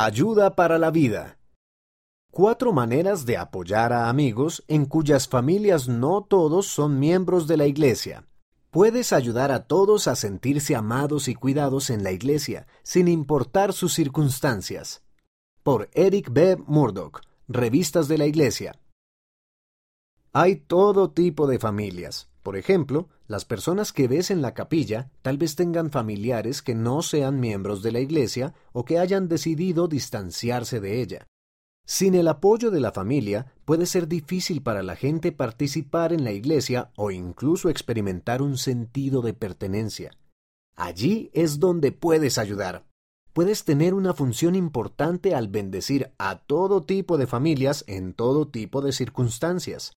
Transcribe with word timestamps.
Ayuda 0.00 0.54
para 0.54 0.78
la 0.78 0.92
vida. 0.92 1.40
Cuatro 2.30 2.72
maneras 2.72 3.26
de 3.26 3.36
apoyar 3.36 3.92
a 3.92 4.08
amigos 4.08 4.62
en 4.68 4.86
cuyas 4.86 5.26
familias 5.26 5.88
no 5.88 6.22
todos 6.22 6.68
son 6.68 7.00
miembros 7.00 7.48
de 7.48 7.56
la 7.56 7.66
Iglesia. 7.66 8.24
Puedes 8.70 9.12
ayudar 9.12 9.50
a 9.50 9.64
todos 9.66 10.06
a 10.06 10.14
sentirse 10.14 10.76
amados 10.76 11.26
y 11.26 11.34
cuidados 11.34 11.90
en 11.90 12.04
la 12.04 12.12
Iglesia, 12.12 12.68
sin 12.84 13.08
importar 13.08 13.72
sus 13.72 13.92
circunstancias. 13.92 15.02
Por 15.64 15.90
Eric 15.94 16.32
B. 16.32 16.58
Murdoch, 16.64 17.20
Revistas 17.48 18.06
de 18.06 18.18
la 18.18 18.26
Iglesia. 18.26 18.78
Hay 20.32 20.54
todo 20.54 21.10
tipo 21.10 21.48
de 21.48 21.58
familias. 21.58 22.28
Por 22.48 22.56
ejemplo, 22.56 23.10
las 23.26 23.44
personas 23.44 23.92
que 23.92 24.08
ves 24.08 24.30
en 24.30 24.40
la 24.40 24.54
capilla 24.54 25.10
tal 25.20 25.36
vez 25.36 25.54
tengan 25.54 25.90
familiares 25.90 26.62
que 26.62 26.74
no 26.74 27.02
sean 27.02 27.40
miembros 27.40 27.82
de 27.82 27.92
la 27.92 28.00
Iglesia 28.00 28.54
o 28.72 28.86
que 28.86 28.98
hayan 28.98 29.28
decidido 29.28 29.86
distanciarse 29.86 30.80
de 30.80 31.02
ella. 31.02 31.26
Sin 31.84 32.14
el 32.14 32.26
apoyo 32.26 32.70
de 32.70 32.80
la 32.80 32.90
familia, 32.90 33.52
puede 33.66 33.84
ser 33.84 34.08
difícil 34.08 34.62
para 34.62 34.82
la 34.82 34.96
gente 34.96 35.30
participar 35.30 36.14
en 36.14 36.24
la 36.24 36.32
Iglesia 36.32 36.90
o 36.96 37.10
incluso 37.10 37.68
experimentar 37.68 38.40
un 38.40 38.56
sentido 38.56 39.20
de 39.20 39.34
pertenencia. 39.34 40.12
Allí 40.74 41.28
es 41.34 41.60
donde 41.60 41.92
puedes 41.92 42.38
ayudar. 42.38 42.86
Puedes 43.34 43.64
tener 43.64 43.92
una 43.92 44.14
función 44.14 44.54
importante 44.54 45.34
al 45.34 45.48
bendecir 45.48 46.14
a 46.16 46.38
todo 46.46 46.82
tipo 46.82 47.18
de 47.18 47.26
familias 47.26 47.84
en 47.88 48.14
todo 48.14 48.48
tipo 48.48 48.80
de 48.80 48.92
circunstancias. 48.92 49.92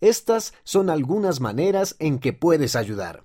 Estas 0.00 0.54
son 0.64 0.90
algunas 0.90 1.40
maneras 1.40 1.96
en 1.98 2.18
que 2.18 2.32
puedes 2.32 2.76
ayudar. 2.76 3.24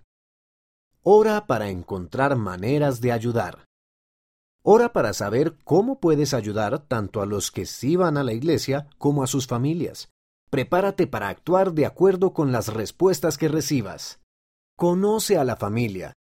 Ora 1.03 1.47
para 1.47 1.69
encontrar 1.69 2.35
maneras 2.35 3.01
de 3.01 3.11
ayudar. 3.11 3.65
Ora 4.63 4.93
para 4.93 5.13
saber 5.13 5.57
cómo 5.63 5.99
puedes 5.99 6.33
ayudar 6.33 6.79
tanto 6.87 7.21
a 7.21 7.25
los 7.25 7.51
que 7.51 7.65
sí 7.65 7.95
van 7.95 8.17
a 8.17 8.23
la 8.23 8.33
iglesia 8.33 8.87
como 8.97 9.23
a 9.23 9.27
sus 9.27 9.47
familias. 9.47 10.09
Prepárate 10.51 11.07
para 11.07 11.29
actuar 11.29 11.73
de 11.73 11.85
acuerdo 11.85 12.33
con 12.33 12.51
las 12.51 12.67
respuestas 12.67 13.37
que 13.37 13.47
recibas. 13.47 14.19
Conoce 14.77 15.37
a 15.37 15.43
la 15.43 15.55
familia. 15.55 16.13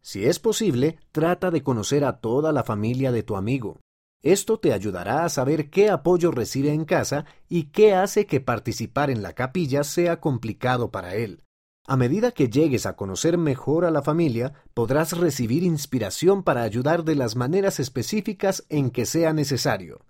Si 0.00 0.24
es 0.24 0.38
posible, 0.38 0.98
trata 1.12 1.50
de 1.50 1.62
conocer 1.62 2.04
a 2.04 2.20
toda 2.20 2.52
la 2.52 2.62
familia 2.62 3.10
de 3.10 3.22
tu 3.22 3.36
amigo. 3.36 3.80
Esto 4.24 4.58
te 4.58 4.72
ayudará 4.72 5.26
a 5.26 5.28
saber 5.28 5.68
qué 5.68 5.90
apoyo 5.90 6.30
recibe 6.30 6.72
en 6.72 6.86
casa 6.86 7.26
y 7.46 7.64
qué 7.64 7.92
hace 7.94 8.24
que 8.24 8.40
participar 8.40 9.10
en 9.10 9.22
la 9.22 9.34
capilla 9.34 9.84
sea 9.84 10.18
complicado 10.18 10.90
para 10.90 11.14
él. 11.14 11.44
A 11.86 11.98
medida 11.98 12.32
que 12.32 12.48
llegues 12.48 12.86
a 12.86 12.96
conocer 12.96 13.36
mejor 13.36 13.84
a 13.84 13.90
la 13.90 14.00
familia, 14.00 14.54
podrás 14.72 15.12
recibir 15.18 15.62
inspiración 15.62 16.42
para 16.42 16.62
ayudar 16.62 17.04
de 17.04 17.16
las 17.16 17.36
maneras 17.36 17.78
específicas 17.78 18.64
en 18.70 18.90
que 18.90 19.04
sea 19.04 19.34
necesario. 19.34 20.06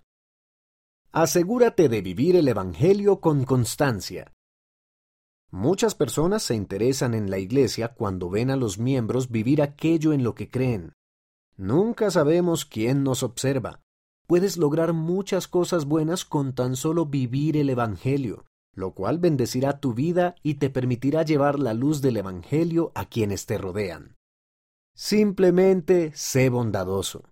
Asegúrate 1.11 1.89
de 1.89 2.01
vivir 2.01 2.37
el 2.37 2.47
Evangelio 2.47 3.19
con 3.19 3.43
constancia. 3.43 4.31
Muchas 5.51 5.93
personas 5.93 6.41
se 6.41 6.55
interesan 6.55 7.15
en 7.15 7.29
la 7.29 7.39
Iglesia 7.39 7.89
cuando 7.89 8.29
ven 8.29 8.49
a 8.49 8.55
los 8.55 8.79
miembros 8.79 9.29
vivir 9.29 9.61
aquello 9.61 10.13
en 10.13 10.23
lo 10.23 10.35
que 10.35 10.49
creen. 10.49 10.93
Nunca 11.57 12.11
sabemos 12.11 12.63
quién 12.63 13.03
nos 13.03 13.21
observa, 13.21 13.81
puedes 14.27 14.57
lograr 14.57 14.93
muchas 14.93 15.47
cosas 15.47 15.85
buenas 15.85 16.25
con 16.25 16.53
tan 16.53 16.75
solo 16.75 17.05
vivir 17.05 17.57
el 17.57 17.69
Evangelio, 17.69 18.45
lo 18.73 18.93
cual 18.93 19.19
bendecirá 19.19 19.79
tu 19.79 19.93
vida 19.93 20.35
y 20.43 20.55
te 20.55 20.69
permitirá 20.69 21.23
llevar 21.23 21.59
la 21.59 21.73
luz 21.73 22.01
del 22.01 22.17
Evangelio 22.17 22.91
a 22.95 23.05
quienes 23.05 23.45
te 23.45 23.57
rodean. 23.57 24.15
Simplemente 24.95 26.11
sé 26.13 26.49
bondadoso. 26.49 27.23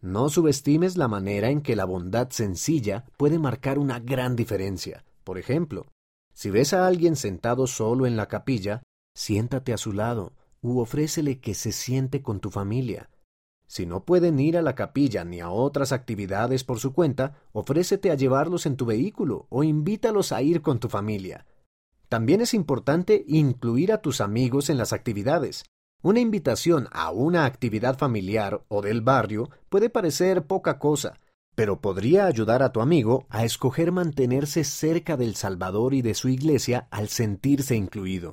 No 0.00 0.28
subestimes 0.28 0.96
la 0.96 1.08
manera 1.08 1.48
en 1.48 1.62
que 1.62 1.76
la 1.76 1.86
bondad 1.86 2.28
sencilla 2.30 3.06
puede 3.16 3.38
marcar 3.38 3.78
una 3.78 4.00
gran 4.00 4.36
diferencia. 4.36 5.04
Por 5.24 5.38
ejemplo, 5.38 5.86
si 6.34 6.50
ves 6.50 6.74
a 6.74 6.86
alguien 6.86 7.16
sentado 7.16 7.66
solo 7.66 8.06
en 8.06 8.16
la 8.16 8.26
capilla, 8.26 8.82
siéntate 9.14 9.72
a 9.72 9.78
su 9.78 9.92
lado 9.92 10.32
u 10.60 10.80
ofrécele 10.80 11.40
que 11.40 11.54
se 11.54 11.72
siente 11.72 12.22
con 12.22 12.40
tu 12.40 12.50
familia. 12.50 13.08
Si 13.66 13.86
no 13.86 14.04
pueden 14.04 14.38
ir 14.38 14.56
a 14.56 14.62
la 14.62 14.74
capilla 14.74 15.24
ni 15.24 15.40
a 15.40 15.50
otras 15.50 15.92
actividades 15.92 16.64
por 16.64 16.78
su 16.78 16.92
cuenta, 16.92 17.34
ofrécete 17.52 18.10
a 18.10 18.14
llevarlos 18.14 18.66
en 18.66 18.76
tu 18.76 18.86
vehículo 18.86 19.46
o 19.48 19.64
invítalos 19.64 20.32
a 20.32 20.42
ir 20.42 20.62
con 20.62 20.80
tu 20.80 20.88
familia. 20.88 21.46
También 22.08 22.40
es 22.40 22.54
importante 22.54 23.24
incluir 23.26 23.92
a 23.92 23.98
tus 23.98 24.20
amigos 24.20 24.70
en 24.70 24.78
las 24.78 24.92
actividades. 24.92 25.64
Una 26.02 26.20
invitación 26.20 26.88
a 26.92 27.10
una 27.10 27.46
actividad 27.46 27.96
familiar 27.96 28.62
o 28.68 28.82
del 28.82 29.00
barrio 29.00 29.48
puede 29.70 29.88
parecer 29.88 30.46
poca 30.46 30.78
cosa, 30.78 31.14
pero 31.54 31.80
podría 31.80 32.26
ayudar 32.26 32.62
a 32.62 32.72
tu 32.72 32.80
amigo 32.80 33.26
a 33.30 33.44
escoger 33.44 33.92
mantenerse 33.92 34.64
cerca 34.64 35.16
del 35.16 35.34
Salvador 35.34 35.94
y 35.94 36.02
de 36.02 36.14
su 36.14 36.28
iglesia 36.28 36.88
al 36.90 37.08
sentirse 37.08 37.76
incluido. 37.76 38.32